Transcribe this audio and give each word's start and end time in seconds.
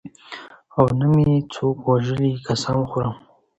او 0.77 0.85
نه 0.99 1.07
مې 1.13 1.29
څوک 1.53 1.77
وژلي 1.89 2.31
قسم 2.47 2.77
خورم. 2.89 3.15